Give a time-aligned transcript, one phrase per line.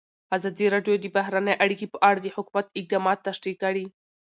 [0.35, 3.85] ازادي راډیو د بهرنۍ اړیکې په اړه د حکومت اقدامات تشریح کړي.